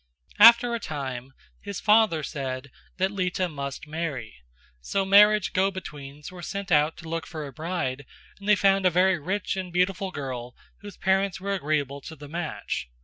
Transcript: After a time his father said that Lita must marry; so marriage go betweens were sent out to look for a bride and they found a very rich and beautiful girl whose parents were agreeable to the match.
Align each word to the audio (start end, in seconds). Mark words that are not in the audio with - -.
After 0.39 0.73
a 0.73 0.79
time 0.79 1.31
his 1.59 1.79
father 1.79 2.23
said 2.23 2.71
that 2.97 3.11
Lita 3.11 3.47
must 3.47 3.85
marry; 3.85 4.33
so 4.79 5.05
marriage 5.05 5.53
go 5.53 5.69
betweens 5.69 6.31
were 6.31 6.41
sent 6.41 6.71
out 6.71 6.97
to 6.97 7.07
look 7.07 7.27
for 7.27 7.45
a 7.45 7.53
bride 7.53 8.07
and 8.39 8.49
they 8.49 8.55
found 8.55 8.87
a 8.87 8.89
very 8.89 9.19
rich 9.19 9.55
and 9.55 9.71
beautiful 9.71 10.09
girl 10.09 10.55
whose 10.79 10.97
parents 10.97 11.39
were 11.39 11.53
agreeable 11.53 12.01
to 12.01 12.15
the 12.15 12.27
match. 12.27 12.89